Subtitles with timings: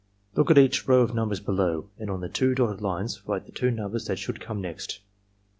[0.33, 3.51] "Look at each row of numbers below, and on the two dotted lines write the
[3.51, 4.99] two numbers that should come next.